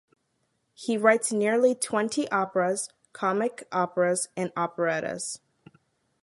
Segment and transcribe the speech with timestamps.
[0.73, 5.39] He writes nearly twenty operas, comic-operas and operettas.